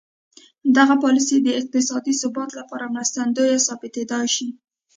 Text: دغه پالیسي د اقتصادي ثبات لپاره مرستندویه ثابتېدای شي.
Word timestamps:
دغه 0.77 0.95
پالیسي 1.03 1.37
د 1.41 1.47
اقتصادي 1.59 2.13
ثبات 2.21 2.49
لپاره 2.59 2.91
مرستندویه 2.95 3.57
ثابتېدای 3.67 4.25
شي. 4.35 4.47